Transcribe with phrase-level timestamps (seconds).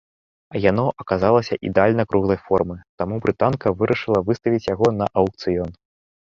[0.69, 5.71] Яно аказалася ідэальна круглай формы, таму брытанка вырашыла выставіць яго на аўкцыён.